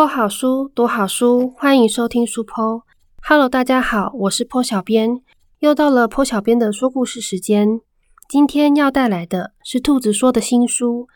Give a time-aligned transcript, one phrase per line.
[0.00, 2.80] 剖好书，读好书，欢迎收听书剖。
[3.22, 5.20] Hello，大家好，我是剖小编，
[5.58, 7.82] 又到了剖小编的说故事时间。
[8.26, 11.02] 今天要带来的是兔子说的新书《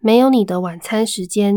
[0.00, 1.54] 没有你的晚餐时间》。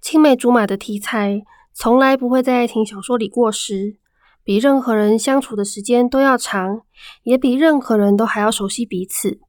[0.00, 1.42] 青梅竹马的题材
[1.74, 3.96] 从来不会在爱情小说里过时，
[4.44, 6.82] 比任何人相处的时间都要长，
[7.24, 9.40] 也比任何人都还要熟悉彼此。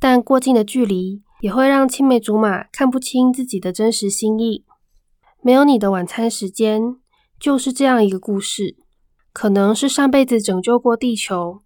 [0.00, 4.63] 但过近的距离也会让青梅竹马看不清自己的真实心意。
[5.46, 6.96] 没有你的晚餐时间，
[7.38, 8.76] 就是这样一个故事。
[9.30, 11.60] 可能是上辈子拯救过地球，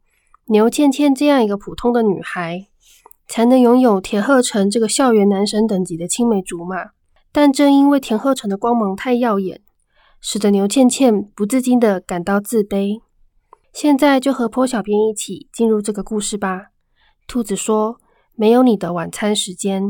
[0.47, 2.67] 牛倩倩这样一个普通的女孩，
[3.29, 6.87] 才能拥有田鹤成这个校园男神等级的青梅竹马。
[7.31, 9.61] 但正因为田鹤成的光芒太耀眼，
[10.21, 13.01] 使得牛倩倩不自禁的感到自卑。
[13.73, 16.73] 现在就和坡小编一起进入这个故事吧。
[17.29, 18.01] 兔子说
[18.35, 19.85] ：“没有你的晚餐时间。”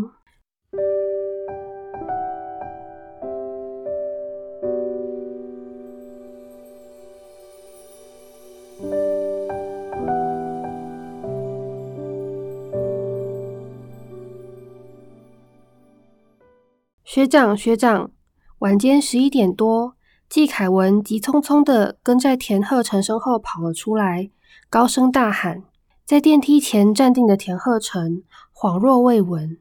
[17.18, 18.12] 学长，学长，
[18.60, 19.96] 晚间十一点多，
[20.28, 24.30] 季凯文急匆匆的跟在田鹤成身后跑了出来，
[24.70, 25.64] 高声大喊。
[26.04, 28.22] 在电梯前站定的田鹤成
[28.54, 29.58] 恍若未闻。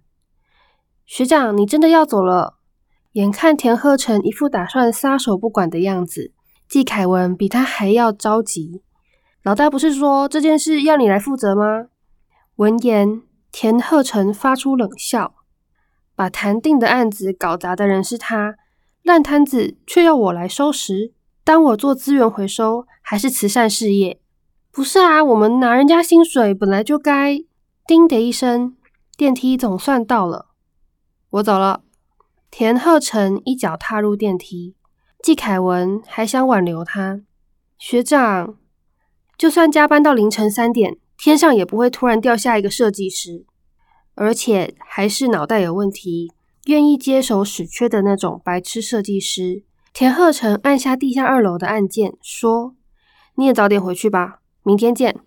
[1.08, 2.58] 学长，你真的要走了？
[3.14, 6.34] 眼看田鹤成一副打算撒手不管的样子，
[6.70, 8.84] 季凯文比他还要着急。
[9.42, 11.88] 老大不是说这件事要你来负责吗？
[12.58, 15.34] 闻言，田鹤成发出冷笑。
[16.18, 18.56] 把谈定的案子搞砸的人是他，
[19.04, 21.14] 烂摊子却要我来收拾。
[21.44, 24.20] 当我做资源回收还是慈善事业？
[24.72, 27.38] 不是啊，我们拿人家薪水本来就该。
[27.86, 28.76] 叮的一声，
[29.16, 30.48] 电梯总算到了。
[31.30, 31.84] 我走了。
[32.50, 34.76] 田鹤成一脚踏入电梯，
[35.22, 37.22] 季凯文还想挽留他。
[37.78, 38.56] 学长，
[39.38, 43.46] 就算加班到凌晨三点，天上也不会突然掉下一个设计师。
[44.18, 46.34] 而且还是脑袋有问题、
[46.66, 49.64] 愿意接手死缺的那种白痴设计师。
[49.94, 52.76] 田鹤成按下地下二楼的按键，说
[53.38, 55.20] ：“你也早点回去吧，明天见。”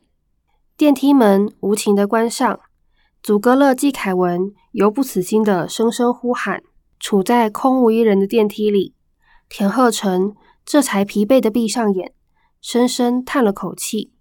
[0.77, 2.59] 电梯门无情的关上，
[3.23, 6.63] 阻隔了季凯文由不死心的声声呼喊。
[6.99, 8.95] 处在空无一人的电梯里，
[9.49, 10.35] 田鹤成
[10.65, 12.13] 这才疲惫的闭上眼，
[12.61, 14.13] 深深叹了口气，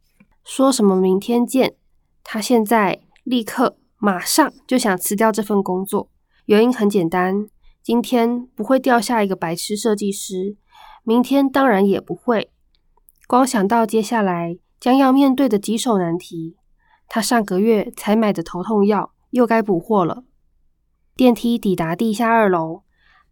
[0.43, 1.75] 说什么明天见。
[2.23, 3.78] 他现在立刻。
[4.01, 6.09] 马上就想辞掉这份工作，
[6.45, 7.49] 原因很简单：
[7.83, 10.55] 今天不会掉下一个白痴设计师，
[11.03, 12.49] 明天当然也不会。
[13.27, 16.55] 光想到接下来将要面对的棘手难题，
[17.09, 20.23] 他上个月才买的头痛药又该补货了。
[21.17, 22.83] 电梯抵达地下二楼，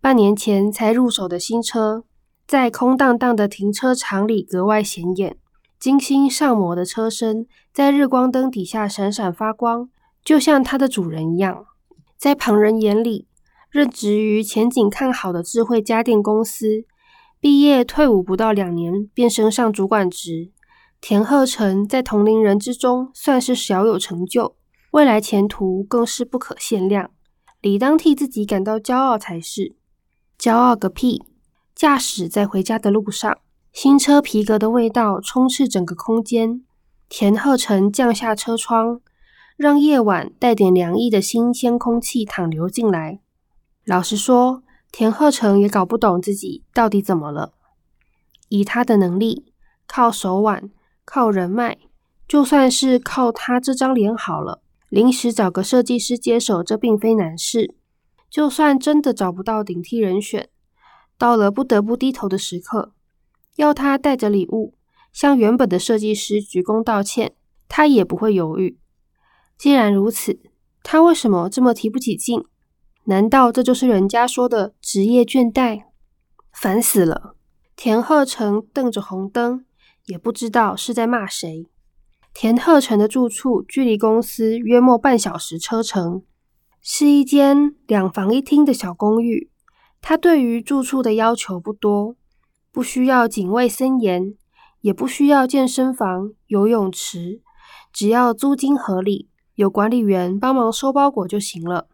[0.02, 2.04] 半年前才入手的新车，
[2.46, 5.38] 在空荡荡的停车场里格外显眼。
[5.80, 9.90] 精心上磨的车身，在日光灯底下闪闪发光。
[10.28, 11.68] 就像它的主人一样，
[12.18, 13.30] 在旁人眼里，
[13.70, 16.84] 任职于前景看好的智慧家电公司，
[17.40, 20.52] 毕业退伍不到两年便升上主管职。
[21.00, 24.58] 田鹤成在同龄人之中算是小有成就，
[24.92, 27.10] 未来前途更是不可限量，
[27.62, 29.78] 理当替自己感到骄傲才是。
[30.38, 31.24] 骄傲个屁！
[31.74, 33.38] 驾驶在回家的路上，
[33.72, 36.66] 新车皮革的味道充斥整个空间。
[37.08, 39.00] 田鹤成降下车窗。
[39.58, 43.20] 让夜晚带点凉意的新鲜空气淌流进来。
[43.84, 47.54] 老实说，田鹤成也搞不懂自己到底怎么了。
[48.50, 49.52] 以他的能力，
[49.88, 50.70] 靠手腕，
[51.04, 51.80] 靠人脉，
[52.28, 57.74] 就算是靠他这张脸好了，临时找个设计师接手，这并非难事。
[58.30, 60.50] 就算真的找不到顶替人选，
[61.18, 62.94] 到了不得不低头的时刻，
[63.56, 64.76] 要他带着礼物
[65.12, 67.34] 向原本的设计师鞠躬道歉，
[67.68, 68.78] 他也不会犹豫。
[69.58, 70.40] 既然如此，
[70.84, 72.46] 他为什么这么提不起劲？
[73.06, 75.84] 难道这就是人家说的职业倦怠？
[76.52, 77.36] 烦死了！
[77.76, 79.66] 田鹤成瞪着红灯，
[80.06, 81.68] 也不知道是在骂谁。
[82.34, 86.22] 田鹤成的住处距离公司约莫半小时车程，
[86.82, 89.50] 是一间两房一厅的小公寓。
[90.02, 92.16] 他对于住处的要求不多，
[92.72, 94.36] 不需要警卫森严，
[94.82, 97.42] 也不需要健身房、游泳池，
[97.92, 99.30] 只要租金合理。
[99.58, 101.88] 有管理员帮忙收包裹就行了，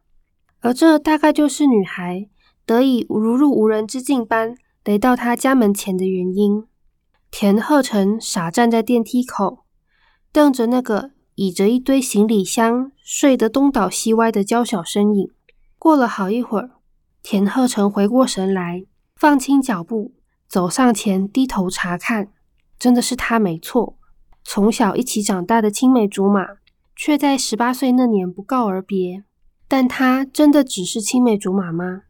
[0.60, 2.28] 而这大概就是女孩
[2.66, 6.66] 得以如入无人之境般来到他家门前的原因。
[7.32, 9.64] 田鹤成傻站在电梯口，
[10.34, 15.32] 瞪着那个倚着一堆行李箱睡得东倒西歪的娇小身影。
[15.80, 16.72] 过了好一会儿，
[17.22, 18.84] 田鹤成回过神来，
[19.16, 20.12] 放轻脚步，
[20.50, 22.34] 走上前，低头查看，
[22.78, 23.98] 真的是他没错。
[24.44, 26.46] 从小一起长大的青梅竹马，
[26.96, 29.24] 却在十八岁那年不告而别。
[29.68, 32.04] 但他真的只是青梅竹马吗？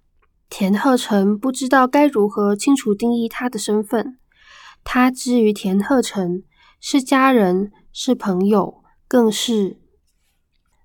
[0.50, 4.18] 田鹤成不知道该如何清楚定义他的身份。
[4.84, 6.44] 他之于田鹤成，
[6.82, 9.80] 是家人，是朋友，更是……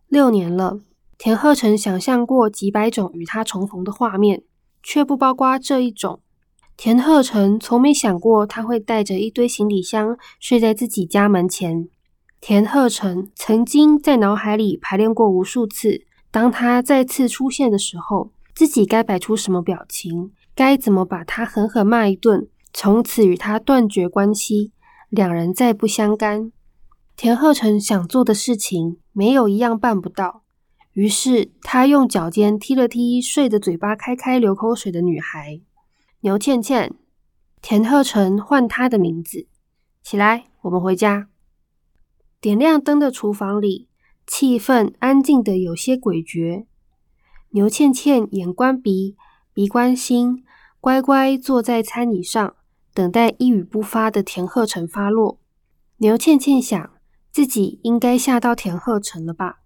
[0.06, 0.78] 六年了，
[1.18, 4.44] 田鹤成想象过几百种与他重逢的画面，
[4.82, 6.20] 却不包括这一种。
[6.76, 11.88] 田鹤成从没想过他会带着一堆行李箱睡在自己家门前。
[12.40, 18.32] 田鹤成曾经在脑海里排练过无数次，当他再次出现的时候。
[18.54, 20.32] 自己该摆出什么表情？
[20.52, 22.48] 该怎么把他狠狠骂一顿？
[22.72, 24.72] 从此与他断绝关系，
[25.10, 26.50] 两人再不相干。
[27.14, 30.42] 田鹤成想做的事情，没有一样办不到。
[30.92, 35.60] 于是他用脚尖踢了踢睡得嘴巴开开流口水的女孩
[36.22, 36.92] 牛倩倩。
[37.62, 39.46] 田鹤成唤她的名字，
[40.02, 41.28] 起来，我们回家。
[42.40, 43.88] 点亮灯的厨房里，
[44.24, 46.66] 气氛安静的有些诡谲。
[47.50, 49.16] 牛倩倩眼观鼻，
[49.52, 50.44] 鼻观心，
[50.80, 52.54] 乖乖坐在餐椅上，
[52.94, 55.40] 等待一语不发的田鹤成发落。
[55.96, 56.90] 牛倩倩想，
[57.32, 59.56] 自己应该吓到田鹤成了吧？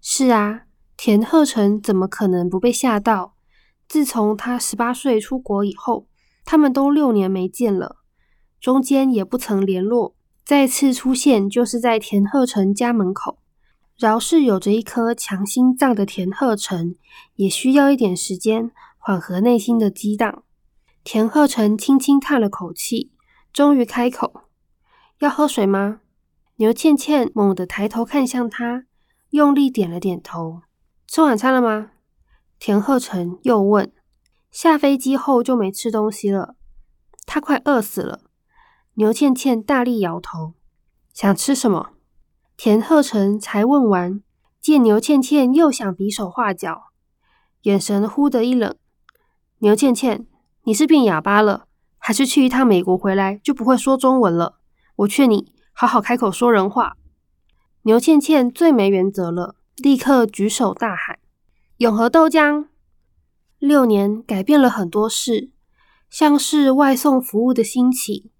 [0.00, 0.66] 是啊，
[0.96, 3.34] 田鹤成怎么可能不被吓到？
[3.88, 6.06] 自从他十八岁出国以后，
[6.44, 7.96] 他们都六年没见了，
[8.60, 10.14] 中间也不曾联络，
[10.52, 13.38] 再次出现就是在田鹤成家门口。
[13.96, 16.94] 饶是有着一颗强心脏的田鹤成，
[17.36, 20.42] 也需要一点时间缓和内心的激荡。
[21.04, 23.12] 田鹤成轻轻叹了口气，
[23.50, 24.42] 终于开口
[25.20, 26.02] ：“要喝水吗？”
[26.56, 28.84] 牛倩倩猛地抬头看向他，
[29.30, 30.60] 用力点了点头。
[31.08, 31.92] “吃晚餐了吗？”
[32.60, 33.90] 田鹤成又问。
[34.50, 36.56] 下飞机后就没吃东西了，
[37.24, 38.24] 他快饿死了。
[38.94, 40.52] 牛倩倩大力摇头
[41.14, 41.92] ：“想吃什么？”
[42.58, 44.22] 田鹤成才问完，
[44.60, 46.90] 见牛倩倩又想比手画脚，
[47.62, 48.76] 眼神忽的一冷。
[49.60, 50.26] 牛倩倩，
[50.64, 54.58] 你是变哑巴了，还是去一趟美国回来就不会说中文了？
[54.96, 56.98] 我劝你好好开口说人话。
[57.84, 61.18] 牛倩倩最没原则了，立刻举手大喊
[61.78, 62.66] ：“永和豆浆！”
[63.58, 65.50] 六年改变了很多事，
[66.10, 68.31] 像是外送服务的兴起。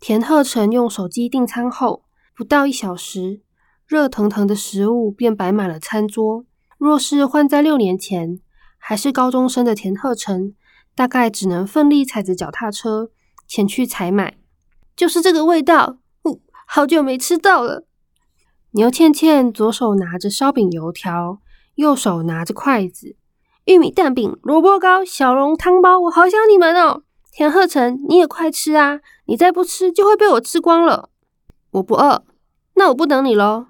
[0.00, 2.04] 田鹤成用手机订餐后。
[2.34, 3.40] 不到一小时，
[3.84, 6.44] 热腾腾的食物便摆满了餐桌。
[6.78, 8.38] 若是换在六年前，
[8.78, 10.54] 还是高中生的田鹤成，
[10.94, 13.10] 大概只能奋力踩着脚踏车
[13.48, 14.36] 前去采买。
[14.94, 17.84] 就是这个味道，呜，好久没吃到了。
[18.70, 21.40] 牛倩倩左手拿着烧饼油条，
[21.74, 23.16] 右手拿着筷子，
[23.64, 27.02] 玉米蛋饼、萝卜糕、小笼汤包，我好想你们哦！
[27.32, 29.00] 田鹤成，你也快吃啊！
[29.28, 31.10] 你再不吃，就会被我吃光了。
[31.72, 32.24] 我不饿。
[32.76, 33.66] 那我不等你喽。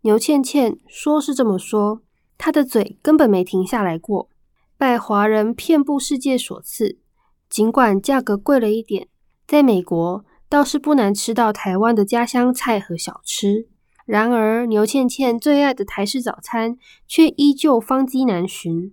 [0.00, 2.02] 牛倩倩说是这么说，
[2.36, 4.28] 她的嘴根本没停下来过。
[4.76, 6.98] 拜华人遍布世界所赐，
[7.48, 9.06] 尽管价格贵了一点，
[9.46, 13.68] 在美国倒是不难吃到台湾的家乡菜和小吃。
[14.04, 16.76] 然而，牛倩倩最爱的台式早餐
[17.06, 18.92] 却依旧方机难寻。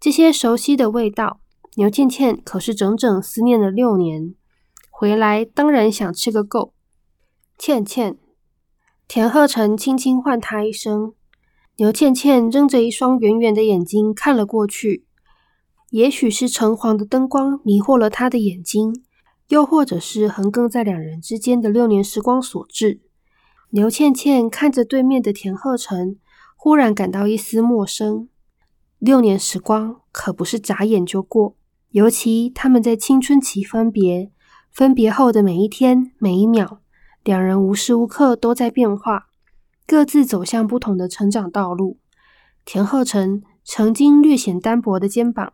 [0.00, 1.40] 这些熟悉的味道，
[1.74, 4.34] 牛倩倩可是整整思念了六年。
[5.04, 6.72] 回来当然想吃个够。
[7.58, 8.16] 倩倩。
[9.06, 11.12] 田鹤成轻轻唤他一声，
[11.76, 15.04] 牛倩倩睁着一双圆圆的眼睛看了过去。
[15.90, 19.04] 也许是橙黄的灯光迷惑了他的眼睛，
[19.48, 23.02] 又或者是横亘在两人之间的六年时光所致。
[23.72, 26.16] 牛倩倩看着对面的田鹤成，
[26.56, 28.30] 忽然感到一丝陌生。
[28.98, 31.56] 六年时光可不是眨眼就过，
[31.90, 34.30] 尤其他们在青春期分别，
[34.74, 36.80] 分别后的每一天每一秒。
[37.22, 39.28] 两人无时无刻都在变化，
[39.86, 42.00] 各自走向不同的成长道路。
[42.64, 45.52] 田鹤成曾经略显单薄的肩膀，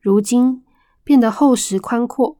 [0.00, 0.62] 如今
[1.02, 2.38] 变得厚实宽阔，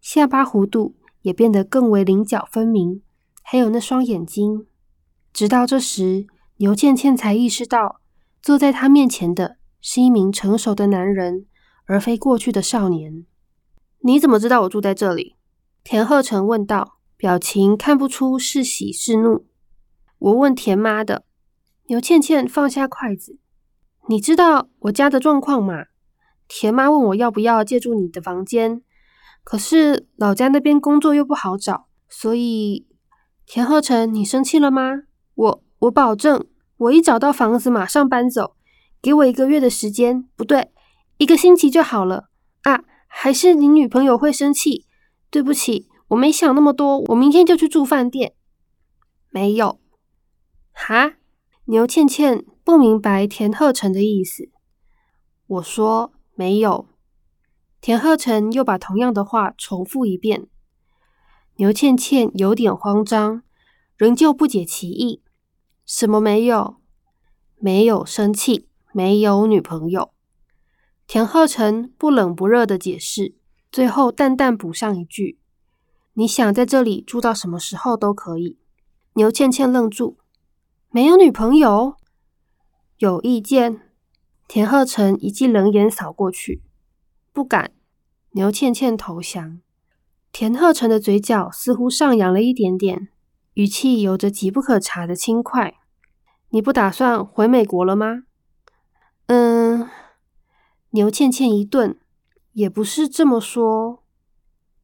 [0.00, 3.02] 下巴弧度也变得更为棱角分明，
[3.42, 4.68] 还有那双眼睛。
[5.32, 6.28] 直到这时，
[6.58, 8.00] 牛倩倩才意识到，
[8.40, 11.46] 坐在他面前的是一名成熟的男人，
[11.86, 13.26] 而非过去的少年。
[14.02, 15.33] 你怎么知道我住在这里？
[15.84, 16.92] 田鹤成问道。
[17.16, 19.46] 表情看不出是喜是怒。
[20.18, 21.24] 我问田妈的。
[21.86, 23.38] 牛倩倩放下筷子。
[24.08, 25.84] 你知道我家的状况吗？
[26.48, 28.82] 田妈问我要不要借住你的房间，
[29.42, 32.86] 可是老家那边工作又不好找，所以
[33.46, 35.04] 田鹤成，你生气了吗？
[35.34, 36.44] 我我保证，
[36.76, 38.56] 我一找到房子马上搬走。
[39.00, 40.70] 给我一个月的时间，不对，
[41.18, 42.28] 一个星期就好了。
[42.62, 44.83] 啊，还是你女朋友会生气？
[45.34, 48.36] 对不起，我没想那么多，我明天就去住饭店。
[49.30, 49.80] 没有。
[50.70, 51.16] 哈？
[51.64, 54.52] 牛倩倩不明白田鹤成的意思。
[55.48, 56.86] 我说没有。
[57.80, 60.46] 田鹤成又把同样的话重复一遍。
[61.56, 63.42] 牛倩倩有点慌张，
[63.96, 65.20] 仍旧不解其意。
[65.84, 66.76] 什么没有？
[67.56, 70.12] 没有生气，没有女朋友。
[71.08, 73.34] 田鹤成不冷不热的解释，
[73.74, 75.40] 最后淡淡补上一句
[76.14, 78.56] ：“你想在这里住到什么时候都可以。”
[79.14, 80.16] 牛倩倩愣住
[80.90, 81.96] ：“没有女朋友？
[82.98, 83.80] 有意见？”
[84.46, 86.62] 田鹤成一记冷眼扫过去，
[87.32, 87.72] 不敢。
[88.34, 89.58] 牛倩倩投降。
[90.30, 93.08] 田鹤成的嘴角似乎上扬了一点点，
[93.54, 95.74] 语气有着急不可察的轻快。
[96.50, 98.22] 你不打算回美国了吗？
[99.26, 99.90] 嗯，
[100.90, 101.98] 牛倩倩一顿，
[102.54, 104.04] 也不是这么说。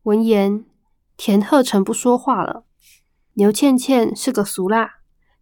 [0.02, 0.64] 闻言，
[1.16, 2.64] 田鹤成不说话了。
[3.34, 4.98] 牛倩倩是个俗辣，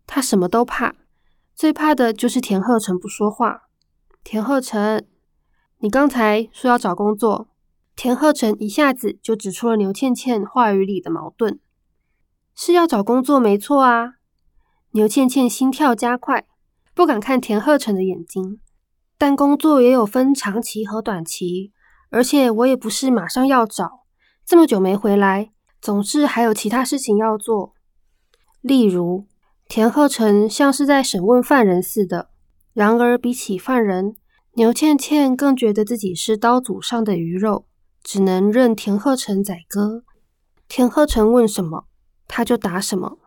[0.06, 0.94] 她什么都怕，
[1.54, 3.62] 最怕的就是田鹤成不说话。
[4.23, 5.02] 田鹤成，
[5.78, 7.49] 你刚才说要找工作。
[7.97, 11.58] 田鹤成一下子就指出了牛倩倩话语里的矛盾，
[12.54, 14.16] 是要找工作没错啊。
[14.90, 16.47] 牛倩倩心跳加快，
[16.94, 18.61] 不敢看田鹤成的眼睛。
[19.16, 21.73] 但工作也有分长期和短期，
[22.11, 24.05] 而且我也不是马上要找。
[24.45, 25.50] 这么久没回来，
[25.81, 27.75] 总是还有其他事情要做。
[28.61, 29.27] 例如，
[29.67, 32.31] 田鹤成像是在审问犯人似的。
[32.73, 34.17] 然而，比起犯人，
[34.55, 37.67] 牛倩倩更觉得自己是刀俎上的鱼肉，
[38.03, 40.05] 只能任田鹤成宰割。
[40.69, 41.87] 田鹤成问什么，
[42.27, 43.19] 他就答什么。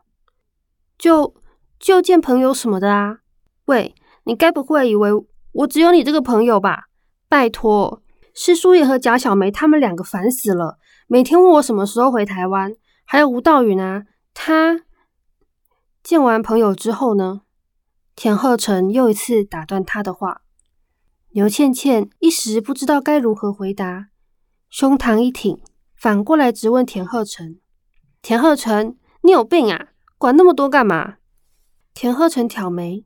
[0.97, 1.35] 就。
[1.83, 3.21] 就见朋友什么的啊？
[3.65, 3.95] 喂，
[4.25, 5.09] 你该不会以为
[5.51, 6.83] 我只有你这个朋友吧？
[7.27, 12.75] 拜托，师叔也和贾小梅他们两个烦死了，每天问我什么时候回台湾。
[13.05, 14.85] 还有吴道允啊，他
[16.01, 17.41] 见完朋友之后呢？
[18.15, 20.41] 田鹤成又一次打断他的话。
[21.31, 24.09] 牛倩倩一时不知道该如何回答，
[24.69, 25.59] 胸膛一挺，
[25.95, 27.59] 反过来质问田鹤成
[28.21, 29.89] ：“田鹤成，你有病啊？
[30.17, 31.15] 管那么多干嘛？”
[31.93, 33.05] 田鹤成挑眉，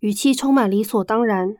[0.00, 1.56] 语气充满理所当然。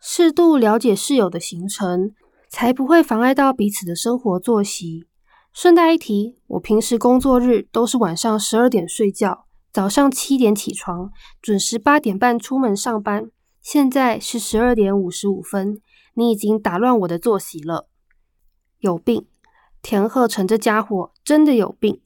[0.00, 2.12] 适度了解室友的行程，
[2.48, 5.06] 才不会妨碍到彼此的生活作息。
[5.52, 11.10] 顺带一提，我平时工作日都是晚上十二点睡觉，早上七点起床，
[11.42, 13.30] 准时八点半出门上班。
[13.60, 15.80] 现在是十二点五十五分，
[16.14, 17.88] 你已经打乱我的作息了。
[18.78, 19.26] 有病！
[19.82, 22.00] 田鹤成这家伙真的有病。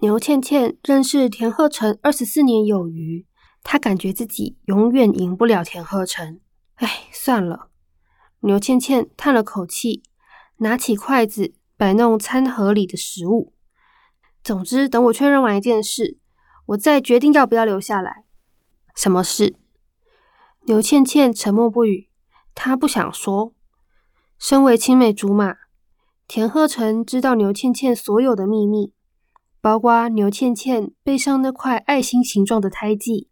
[0.00, 3.26] 牛倩倩认识田鹤成二十四年有余，
[3.62, 6.40] 她感觉自己永远赢不了田鹤成。
[6.76, 7.70] 哎，算了。
[8.40, 10.02] 牛倩倩叹了口气，
[10.58, 13.52] 拿起筷子摆弄餐盒里的食物。
[14.42, 16.18] 总之，等我确认完一件事，
[16.66, 18.24] 我再决定要不要留下来。
[18.94, 19.56] 什么事？
[20.66, 22.08] 牛倩倩沉默不语，
[22.54, 23.54] 她不想说。
[24.38, 25.56] 身为青梅竹马，
[26.28, 28.92] 田鹤成知道牛倩倩所有的秘密。
[29.62, 33.30] 包括牛倩倩背上那块爱心形状的胎记，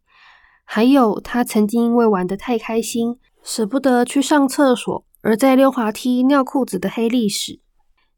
[0.65, 7.61] 还有她曾经因为玩得太开心，舍不得去上厕所，而在溜滑梯尿裤子的黑历史。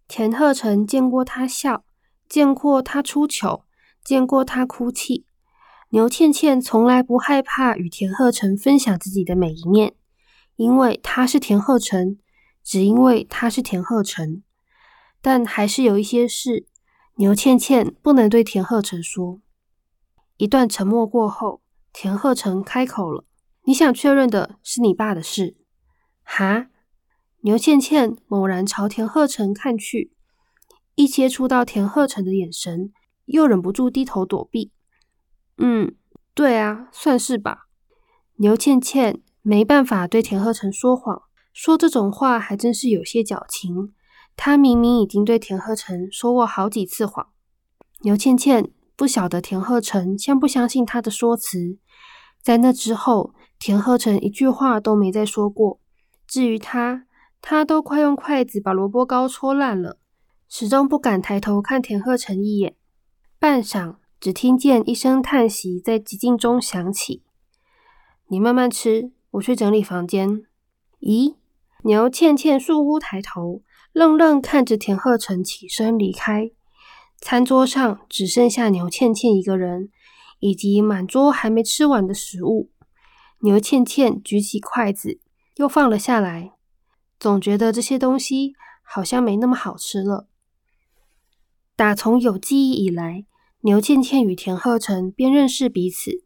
[0.06, 1.84] 田鹤成见过他笑，
[2.28, 3.64] 见过他出糗，
[4.04, 5.26] 见过他哭泣。
[5.88, 9.94] 牛倩倩从来不害怕与田鹤成分享自己的每一面，
[10.54, 12.18] 因为他是田鹤成，
[12.62, 14.44] 只因为他是田鹤成。
[15.20, 16.68] 但还是有一些事。
[17.16, 19.40] 牛倩倩不能对田鹤成说。
[20.36, 23.24] 一段沉默过后，田鹤成开口了
[23.66, 25.56] ：“你想确认的是你爸的事？”
[26.22, 26.68] 哈？
[27.40, 30.12] 牛倩倩猛然朝田鹤城看去，
[30.94, 32.92] 一接触到田鹤城的眼神，
[33.24, 34.72] 又忍不住低头躲避。
[35.58, 35.96] “嗯，
[36.32, 37.66] 对啊，算是吧。”
[38.38, 43.92] 牛倩倩没办法对田鹤城说谎，说这种话还真是有些矫情。
[44.36, 47.28] 他明明已经对田鹤城说过好几次谎，
[48.02, 51.78] 牛倩倩不晓得田鹤城相不相信他的说辞。
[52.42, 55.80] 在那之后，田鹤成一句话都没再说过。
[56.26, 57.06] 至于他，
[57.40, 59.98] 他都快用筷子把萝卜糕戳烂了，
[60.48, 62.74] 始终不敢抬头看田鹤成一眼。
[63.38, 67.22] 半晌，只听见一声叹息在寂静中响起
[68.28, 70.42] ：“你慢慢吃，我去整理房间。”
[71.00, 71.36] 咦？
[71.82, 73.62] 牛倩倩倏忽抬头。
[73.92, 76.50] 愣愣看着田鹤成起身离开，
[77.18, 79.88] 餐桌上只剩下牛倩倩一个人，
[80.38, 82.68] 以及满桌还没吃完的食物。
[83.40, 85.20] 牛倩倩举起筷子，
[85.56, 86.52] 又放了下来，
[87.18, 90.26] 总觉得这些东西好像没那么好吃了。
[91.76, 93.26] 打从有记忆以来，
[93.60, 96.24] 牛倩倩与田鹤成便认识彼此。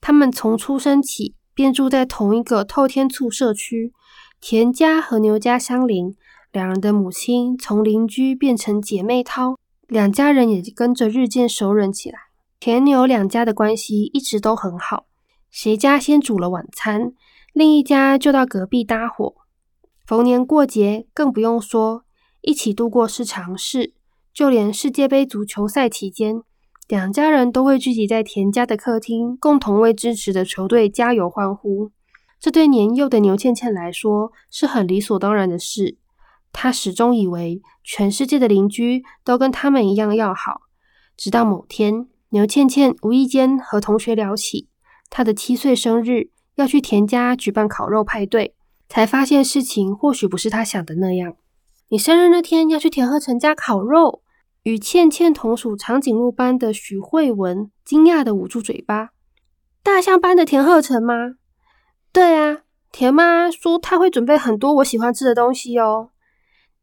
[0.00, 3.92] 他们从出生起便住在同一个透天厝社区，
[4.40, 6.16] 田家和牛家相邻，
[6.50, 12.18] 两人的母亲从邻居变成姐妹淘，两家人也跟着日渐熟稔起来。
[12.58, 15.06] 田牛两家的关系一直都很好，
[15.52, 17.12] 谁家先煮了晚餐，
[17.52, 19.34] 另一家就到隔壁搭伙。
[20.06, 22.04] 逢年过节更不用说，
[22.40, 23.92] 一起度过是常事。
[24.32, 26.40] 就连世界杯足球赛期间，
[26.88, 31.92] 两家人都会聚集在田家的客厅，共同为支持的球队加油欢呼。
[32.40, 35.98] 这对年幼的牛倩倩来说是很理所当然的事。
[36.50, 40.62] 她始终以为全世界的邻居都跟他们一样要好。
[41.14, 44.70] 直到某天，牛倩倩无意间和同学聊起
[45.14, 48.54] 他的七岁生日要去田家举办烤肉派对，
[48.88, 51.36] 才发现事情或许不是他想的那样。
[51.88, 54.22] 你生日那天要去田鹤成家烤肉？
[54.62, 59.10] 与倩倩同属长颈鹿班的许慧文惊讶的捂住嘴巴。
[59.82, 61.34] 大象班的田鹤成吗？
[62.12, 66.10] 对啊，田妈说她会准备很多我喜欢吃的东西哦，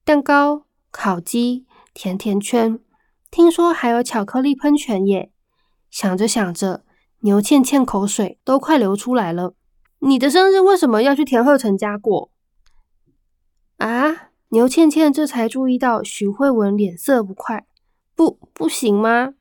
[0.03, 2.79] 蛋糕、烤鸡、甜甜圈，
[3.31, 5.31] 听说还有巧克力喷泉耶。
[5.89, 6.83] 想着想着，
[7.21, 9.53] 牛倩倩口水都快流出来了。
[9.99, 12.31] 你的生日为什么要去田鹤成家过？
[13.77, 14.29] 啊？
[14.49, 17.67] 牛倩倩这才注意到许慧文脸色不快，
[18.15, 19.33] 不，不行吗？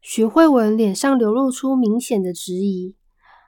[0.00, 2.94] 许慧文脸上流露出明显的质疑。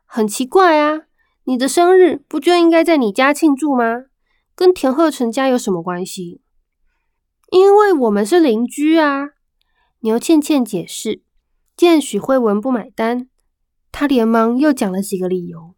[0.04, 1.02] 很奇怪啊，
[1.44, 4.06] 你的生日不就应该在你家庆祝吗？
[4.54, 6.42] 跟田鹤成家有什么关系？
[7.50, 9.30] 因为我们是邻居啊。
[10.00, 11.22] 牛倩倩解释。
[11.76, 13.30] 见许慧文不买单，
[13.92, 15.74] 他连忙又讲了几个理由，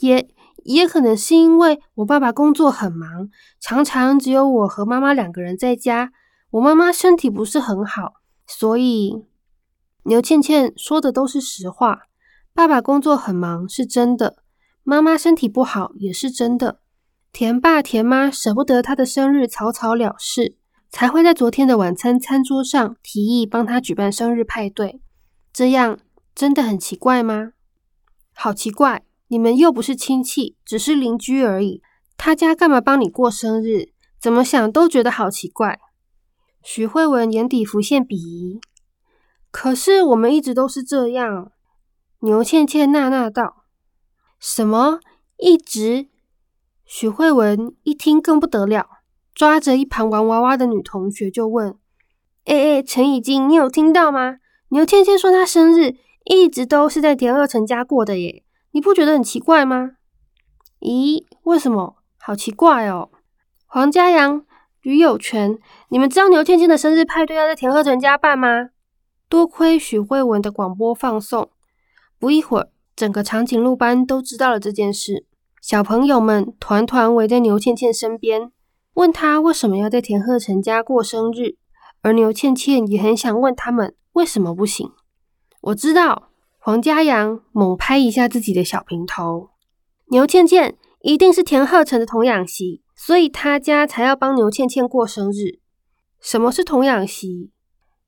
[0.00, 0.28] 也。
[0.64, 3.28] 也可能是因为我爸爸工作很忙，
[3.60, 6.10] 常常只有我和妈妈两个人在家。
[6.50, 8.14] 我妈妈身体不是很好，
[8.48, 9.24] 所以
[10.02, 12.08] 牛倩倩说的都是实话。
[12.52, 14.38] 爸爸工作很忙是真的，
[14.82, 16.80] 妈妈身体不好也是真的。
[17.32, 20.56] 田爸田妈舍不得他的生日草草了事，
[20.90, 25.00] 才会在昨天的晚餐餐桌上提议帮他举办生日派对。
[25.52, 26.00] 这样
[26.36, 27.52] 真的很奇怪吗？
[28.34, 29.02] 好奇怪。
[29.28, 31.82] 你们又不是亲戚，只是邻居而已。
[32.16, 33.88] 他家干嘛帮你过生日？
[34.20, 35.80] 怎么想都觉得好奇怪。
[36.62, 38.60] 许慧文眼底浮现鄙夷。
[39.50, 41.50] 可是我们一直都是这样。
[42.20, 43.64] 牛倩倩呐呐道
[44.38, 45.00] ：“什么？
[45.38, 46.08] 一直？”
[46.86, 48.88] 许慧文一听更不得了，
[49.34, 51.76] 抓着一旁玩娃娃的女同学就问
[52.46, 54.36] ：“哎哎，陈以静，你有听到吗？
[54.68, 59.92] 牛倩倩说她生日一直都是在田二成家过的耶。”你不觉得很奇怪吗？
[60.80, 61.96] 咦，为什么？
[62.18, 63.08] 好奇怪哦！
[63.64, 64.44] 黄家阳、
[64.82, 65.58] 吕有权，
[65.88, 68.68] 你们知道牛倩倩的生日派对要在田鹤成家办吗？
[69.30, 71.48] 多亏许慧文的广播放送，
[72.18, 75.24] 不一会儿，整个长颈鹿班都知道了这件事。
[75.62, 78.52] 小朋友们团团围在牛倩倩身边，
[78.92, 81.56] 问她为什么要在田鹤成家过生日，
[82.02, 84.92] 而牛倩倩也很想问他们为什么不行。
[85.66, 86.30] 我知道。
[86.58, 89.50] 黄家阳猛拍一下自己的小平头，
[90.10, 95.60] 牛倩倩一定是田鹤成的童养媳，所以他家才要帮牛倩倩过生日。
[96.20, 97.52] 什么是童养媳？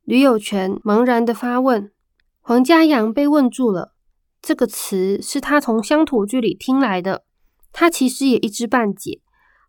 [0.02, 1.92] 吕有权茫然的发问。
[2.40, 3.94] 黄家阳被问住了，
[4.42, 7.24] 这个词是他从乡土剧里听来的，
[7.72, 9.20] 他其实也一知半解。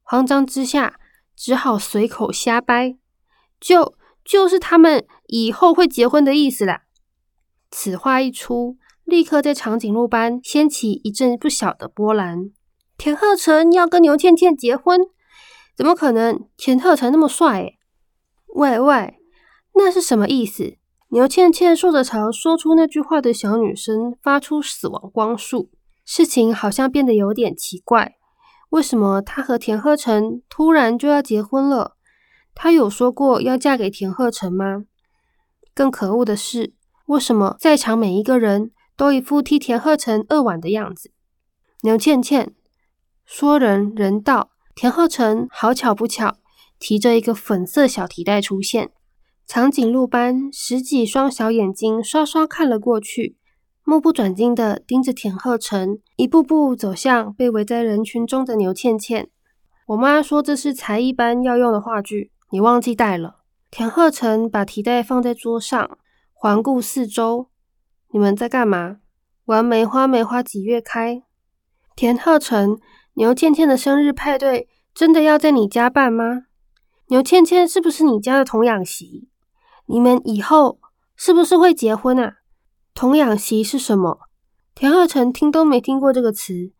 [0.01, 0.99] 慌张之下，
[1.35, 2.97] 只好随口瞎掰，
[3.59, 3.93] 就
[4.25, 6.85] 就是他们以后会结婚的意思啦。
[7.71, 12.51] 此话一出，立刻在长颈鹿班掀起一阵不小的波澜。
[12.97, 14.99] 田鹤成要跟牛倩倩结婚？
[15.75, 16.47] 怎么可能？
[16.57, 17.73] 田鹤成那么帅
[18.47, 19.19] 喂喂，
[19.75, 20.77] 那是什么意思？
[21.09, 25.69] 牛倩倩竖着朝说出那句话的小女生发出死亡光束。
[26.05, 28.15] 事情好像变得有点奇怪。
[28.71, 31.95] 为什么她和田鹤成突然就要结婚了？
[32.53, 34.83] 她有说过要嫁给田鹤成吗？
[35.73, 36.73] 更可恶的是。
[37.09, 41.09] 为什么在场每一个人都一副替田鹤成扼腕的样子？
[41.81, 42.53] 牛倩倩
[43.25, 46.37] 说：“人人道，田鹤成好巧不巧，
[46.77, 48.91] 提着一个粉色小提袋出现。
[49.47, 53.37] 长颈鹿般十几双小眼睛刷刷看了过去，
[53.83, 59.31] 目不转睛的盯着田鹤成，一步步走向被围在人群中的牛倩倩。
[59.87, 63.37] 我妈说这是才艺班要用的话剧，你忘记带了。”
[63.71, 65.97] 田鹤成把提袋放在桌上。
[66.41, 67.49] 环顾四周，
[68.13, 68.99] 你们在干嘛？
[69.43, 71.21] 玩梅花，梅花几月开？
[71.97, 72.79] 田鹤成，
[73.15, 76.43] 牛倩倩的生日派对真的要在你家办吗？
[77.07, 79.27] 牛倩倩是不是你家的童养媳？
[79.87, 80.79] 你们以后
[81.17, 82.35] 是不是会结婚啊？
[82.93, 84.19] 童养媳是什么？
[84.73, 86.71] 田鹤成听都没听过这个词，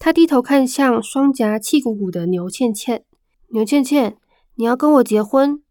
[0.00, 3.04] 他低头看向双颊气鼓鼓的牛倩倩。
[3.50, 4.16] 牛倩倩，
[4.56, 5.62] 你要跟我结婚？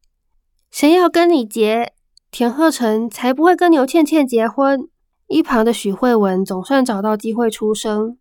[0.71, 1.91] 谁要跟你结？
[2.33, 4.89] 田鹤成才不会跟牛倩倩结婚。
[5.27, 8.17] 一旁的许慧文总算找到机会出声，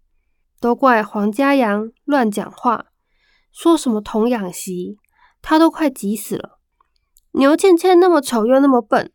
[0.61, 2.88] 都怪黄家阳乱讲话，
[3.51, 4.98] 说什么童养媳，
[5.40, 6.59] 他都快急死了。
[7.31, 9.11] 牛倩倩那么丑又那么笨。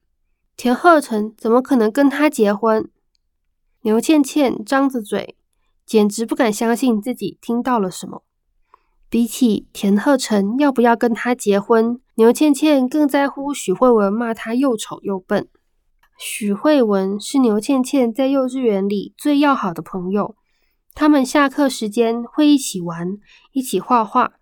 [0.55, 2.89] 田鹤成怎么可能跟她结婚？
[3.81, 5.37] 牛倩倩张着嘴，
[5.85, 8.23] 简直不敢相信自己听到了什么。
[9.09, 15.47] 比起田鹤成要不要跟他结婚，牛倩倩更在乎许慧文骂他又丑又笨。
[16.17, 20.35] 许慧文是牛倩倩在幼稚园里最要好的朋友，
[20.93, 23.17] 他们下课时间会一起玩，
[23.51, 24.33] 一起画画。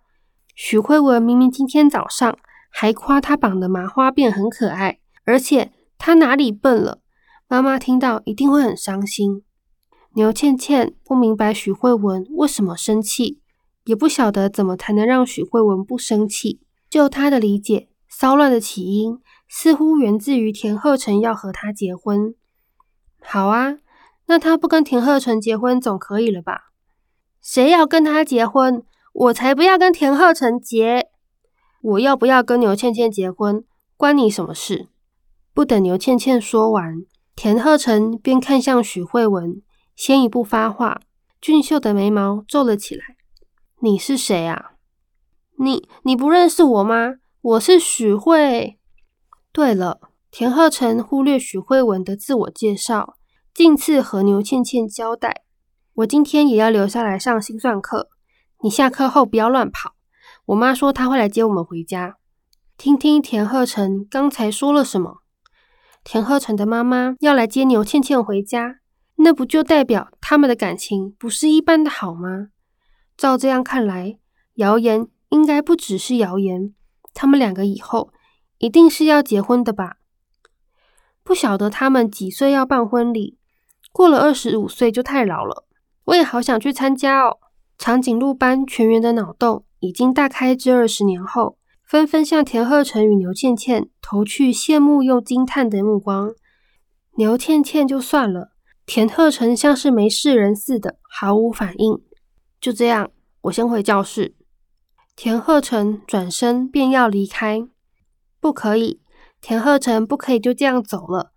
[0.53, 2.37] 许慧文明明今天早上
[2.69, 5.71] 还夸他绑的麻花辫很可爱，而且。
[5.97, 6.99] 他哪里笨了？
[7.47, 9.43] 妈妈听到一定会很伤心。
[10.15, 13.39] 牛倩倩不明白许慧文为什么生气，
[13.85, 16.59] 也不晓得怎么才能让许慧文不生气。
[16.89, 22.35] 就他的理解，骚乱的起因似乎源自于田鹤成要和她结婚。
[23.21, 23.77] 好啊，
[24.27, 26.71] 那他不跟田鹤成结婚总可以了吧？
[27.41, 28.83] 谁要跟他结婚？
[29.13, 31.09] 我才不要跟田鹤成结！
[31.81, 33.63] 我要不要跟牛倩倩结婚，
[33.95, 34.87] 关你什么事？
[35.53, 39.61] 不等牛倩倩说完，田鹤成便看向许慧文，
[39.95, 41.01] 先一步发话，
[41.39, 43.15] 俊秀的眉毛皱了起来
[43.81, 44.71] ：“你是谁啊？
[45.59, 47.15] 你你不认识我吗？
[47.41, 48.79] 我是许慧。
[49.51, 49.99] 对了，
[50.31, 53.17] 田鹤成忽略许慧文的自我介绍，
[53.53, 55.43] 径次和牛倩倩交代：
[55.95, 58.09] 我今天也要留下来上心算课，
[58.63, 59.95] 你下课后不要乱跑。
[60.45, 62.15] 我妈说她会来接我们回家。
[62.77, 65.17] 听听田鹤成刚才说了什么。”
[66.05, 68.77] 田鹤成的妈妈要来接牛倩倩回家，
[69.17, 72.49] 那不就代表他们的感情不是一般的好吗？
[73.17, 74.17] 照这样看来，
[74.55, 76.73] 谣言应该不只是谣言，
[77.13, 78.11] 他们两个以后
[78.57, 79.97] 一定是要结婚的吧？
[81.23, 83.37] 不晓得他们几岁要办婚礼？
[83.91, 85.65] 过了二十五岁就太老了。
[86.05, 87.37] 我也好想去参加哦！
[87.77, 91.57] 长颈鹿班全员的脑洞已经大开至二十年后。
[91.87, 96.33] 纷纷向田鹤成与牛倩倩投去羡慕又惊叹的目光。
[97.17, 98.53] 牛倩倩就算了，
[98.87, 102.01] 田鹤成像是没事人似的，毫无反应。
[102.65, 104.33] 就这样，我先回教室。
[105.15, 107.61] 田鹤成转身便要离开，
[108.39, 109.01] 不可以，
[109.39, 111.31] 田鹤成不可以就这样走了。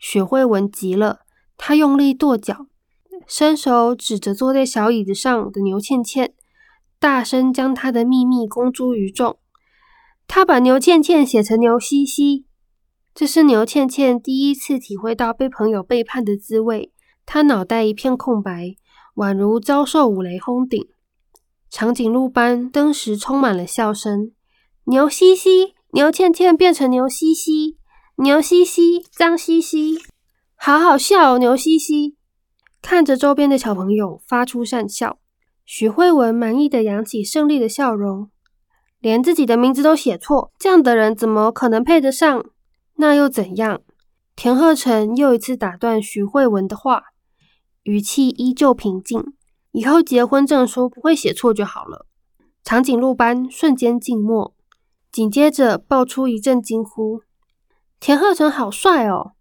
[0.00, 1.20] 雪慧文急了，
[1.56, 2.66] 她用力跺脚，
[3.24, 6.34] 伸手指着坐在小椅子上的牛倩倩，
[6.98, 9.38] 大声将她的秘密公诸于众。
[10.26, 12.46] 他把牛倩倩写成牛西西，
[13.14, 16.92] 这是牛倩倩第一次体会到被朋友背叛的滋味。
[17.24, 18.74] 她脑袋一片空白，
[19.16, 20.86] 宛如遭受五雷轰顶。
[21.70, 24.32] 长颈鹿般登时充满了笑声。
[24.84, 27.78] 牛西西，牛倩倩变成牛西西，
[28.16, 29.98] 牛西西，脏兮兮，
[30.56, 31.38] 好好笑哦！
[31.38, 32.16] 牛西西
[32.80, 35.18] 看着周边的小朋友发出讪笑。
[35.64, 38.30] 许慧文满意的扬起胜利的笑容。
[39.00, 42.44] 连自己的名字都写错，这样的人怎么可能配得上？
[42.96, 43.80] 那又怎样？
[44.36, 47.02] 田鹤成又一次打断徐慧文的话，
[47.84, 49.34] 语气依旧平静
[49.72, 52.06] ：“以后结婚证书不会写错就好了。”
[52.64, 54.54] 长颈鹿般瞬间静默，
[55.12, 57.22] 紧接着爆出一阵惊呼
[58.00, 59.32] ：“田鹤成好帅哦！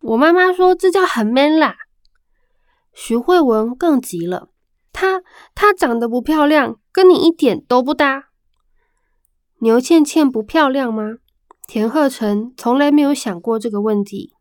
[0.00, 1.76] 我妈妈说这叫很 man 啦！”
[2.92, 4.48] 徐慧文更急了
[4.92, 5.22] ：“她
[5.54, 8.30] 她长得不漂亮，跟你一点都不搭。”
[9.60, 11.16] 牛倩倩不漂亮吗？
[11.68, 14.34] 田鹤成从来没有想过这个问题。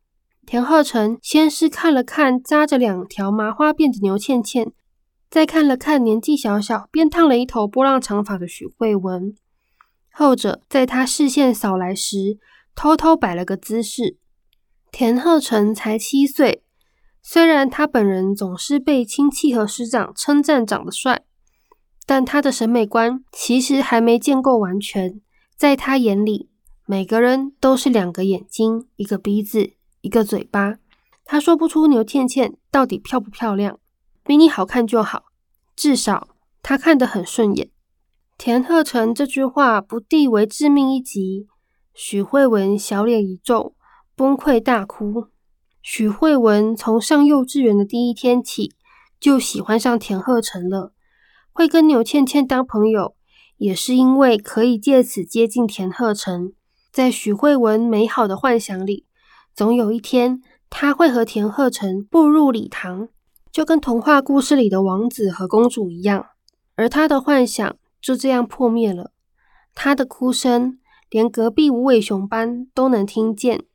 [0.51, 4.73] 田鹤成先是看了看扎着两条麻花辫的牛倩倩，
[5.29, 9.33] 再看了看年纪小小便烫了一头波浪长发的许慧文。
[10.11, 12.37] 后者在他视线扫来时，
[12.75, 14.17] 偷偷摆了个姿势。
[14.91, 16.65] 田鹤成才七岁，
[17.23, 21.23] 虽然他本人总是被亲戚和师长称赞长得帅。
[22.05, 25.21] 但他的审美观其实还没建构完全，
[25.55, 26.49] 在他眼里，
[26.85, 30.77] 每个人都是两个眼睛、一个鼻子、一个嘴巴。
[31.23, 33.79] 他说不出牛倩倩到底漂不漂亮，
[34.23, 35.25] 比你好看就好，
[35.75, 36.29] 至少
[36.61, 37.69] 他看得很顺眼。
[38.37, 41.47] 田鹤成这句话不地为致命一击，
[41.93, 43.75] 许慧文小脸一皱，
[44.15, 45.27] 崩溃大哭。
[45.81, 48.73] 许慧文从上幼稚园的第一天起
[49.19, 50.93] 就喜欢上田鹤成了。
[51.53, 53.15] 会跟牛倩倩当朋友，
[53.57, 56.53] 也是因为可以借此接近田鹤成，
[56.91, 59.05] 在许慧文美好的幻想里，
[59.53, 63.09] 总有一天他会和田鹤成步入礼堂，
[63.51, 66.27] 就跟童话故事里的王子和公主一样。
[66.75, 69.11] 而他的幻想就这样破灭了，
[69.75, 73.65] 他的哭声连隔壁无尾熊班都能听见。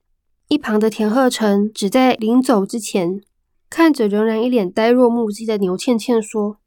[0.48, 3.20] 一旁的田鹤成只在临走之前，
[3.68, 6.58] 看着仍然一脸呆若木鸡的牛倩倩说：“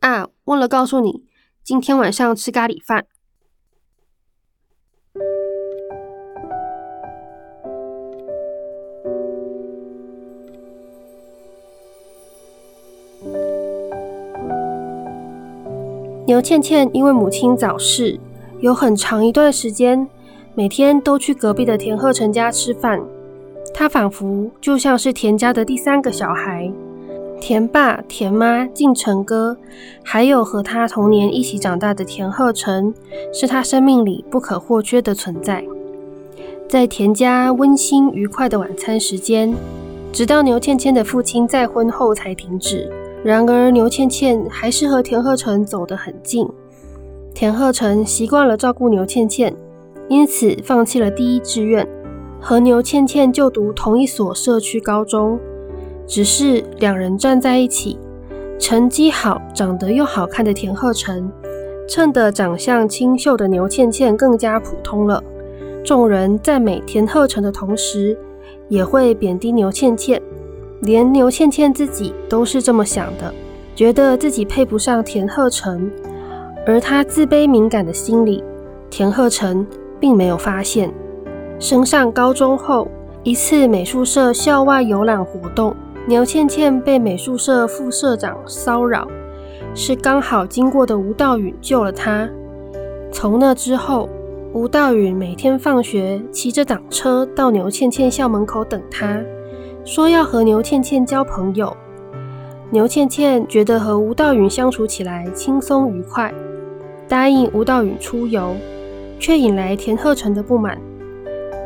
[0.00, 1.24] 啊，忘了告诉你。”
[1.62, 3.06] 今天晚上吃咖喱饭。
[16.26, 18.18] 牛倩倩因为母亲早逝，
[18.60, 20.08] 有很长一段时间
[20.54, 22.98] 每天都去隔壁的田鹤成家吃饭。
[23.74, 26.72] 她仿佛就像是田家的第三个小孩。
[27.42, 29.54] 田爸、田妈、进成哥，
[30.02, 32.94] 还有和他童年一起长大的田鹤成，
[33.30, 35.62] 是他生命里不可或缺的存在。
[36.66, 39.54] 在田家温馨愉快的晚餐时间，
[40.10, 42.90] 直到牛倩倩的父亲再婚后才停止。
[43.24, 46.46] 然而，牛倩倩还是和田鹤成走得很近。
[47.32, 49.56] 田鹤成习惯了照顾牛倩倩，
[50.08, 51.88] 因此放弃了第一志愿，
[52.38, 55.40] 和牛倩倩就读同一所社区高中。
[56.06, 57.98] 只是两人站在一起，
[58.58, 61.32] 成绩好、长得又好看的田鹤成，
[61.88, 65.24] 衬得长相清秀的牛倩倩更加普通了。
[65.82, 68.18] 众人赞美田鹤成的同时，
[68.68, 70.20] 也会贬低牛倩倩，
[70.84, 73.32] 连牛倩倩自己都是这么想的，
[73.74, 75.90] 觉得自己配不上田鹤成。
[76.66, 78.44] 而她自卑敏感的心理，
[78.90, 79.66] 田鹤成
[79.98, 80.92] 并没有发现。
[81.58, 82.88] 升上高中后，
[83.22, 85.74] 一次美术社校外游览活动。
[86.06, 89.08] 牛倩倩被美术社副社长骚扰，
[89.74, 92.28] 是刚好经过的吴道允救了她。
[93.10, 94.06] 从那之后，
[94.52, 99.18] 吴道允每天放学骑着挡车到牛倩倩校门口等她，
[99.84, 101.76] 说要和牛倩倩交朋友。
[102.70, 106.32] 牛倩倩觉得和吴道允相处起来轻松愉快，
[107.06, 108.56] 答应吴道允出游，
[109.18, 110.78] 却引来田鹤成的不满，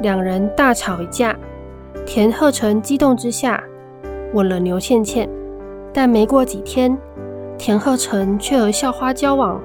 [0.02, 1.34] 两人大吵一架。
[2.04, 3.62] 田鹤成激动之下。
[4.34, 5.26] 吻了牛倩倩，
[5.90, 6.98] 但没过几天，
[7.56, 9.62] 田鹤成却和校花交往了。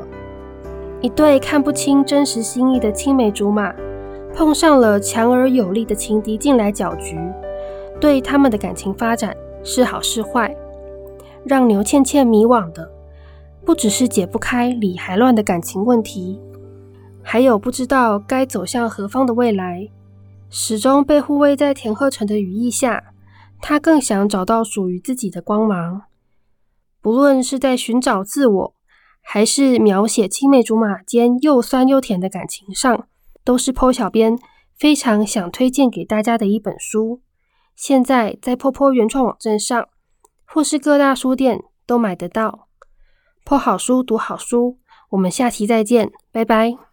[1.02, 3.74] 一对看不清真实心意的青梅竹马，
[4.34, 7.20] 碰上了强而有力的情敌进来搅局，
[8.04, 10.54] 对他们的感情发展是好是坏？
[11.46, 12.92] 让牛倩倩迷惘的，
[13.64, 16.38] 不只是解不开理还乱的感情问题，
[17.22, 19.88] 还有不知道该走向何方的未来。
[20.50, 23.14] 始终被护卫在田鹤成的羽翼下。
[23.62, 26.02] 他更想找到属于自己的光芒，
[27.02, 28.76] 不论是在寻找自我，
[29.22, 33.08] 还是描写青梅竹马间又酸又甜的感情上，
[33.46, 34.38] 都是 Po 小编
[34.78, 37.22] 非常想推荐给大家的一本书。
[37.76, 39.88] 现在在 Po Po 原创网站上，
[40.46, 42.68] 或是各大书店都买得到。
[43.46, 46.93] Po 好书，读好书，我们下期再见，拜拜。